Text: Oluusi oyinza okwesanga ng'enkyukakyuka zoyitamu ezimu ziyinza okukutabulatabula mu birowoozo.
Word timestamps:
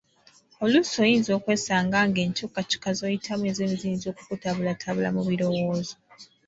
Oluusi 0.63 0.95
oyinza 1.05 1.31
okwesanga 1.37 1.97
ng'enkyukakyuka 2.09 2.89
zoyitamu 2.97 3.43
ezimu 3.51 3.75
ziyinza 3.81 4.07
okukutabulatabula 4.09 5.09
mu 5.15 5.21
birowoozo. 5.29 5.95